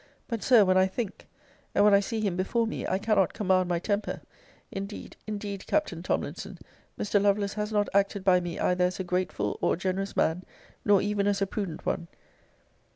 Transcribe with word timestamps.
But, 0.27 0.41
Sir, 0.41 0.65
when 0.65 0.79
I 0.79 0.87
THINK, 0.87 1.27
and 1.75 1.85
when 1.85 1.93
I 1.93 1.99
see 1.99 2.21
him 2.21 2.35
before 2.35 2.65
me, 2.65 2.87
I 2.87 2.97
cannot 2.97 3.33
command 3.35 3.69
my 3.69 3.77
temper! 3.77 4.21
Indeed, 4.71 5.15
indeed, 5.27 5.67
Captain 5.67 6.01
Tomlinson, 6.01 6.57
Mr. 6.99 7.21
Lovelace 7.21 7.53
has 7.53 7.71
not 7.71 7.87
acted 7.93 8.23
by 8.23 8.39
me 8.39 8.57
either 8.57 8.85
as 8.85 8.99
a 8.99 9.03
grateful 9.03 9.59
or 9.61 9.75
a 9.75 9.77
generous 9.77 10.17
man, 10.17 10.41
nor 10.83 11.03
even 11.03 11.27
as 11.27 11.39
a 11.39 11.45
prudent 11.45 11.85
one! 11.85 12.07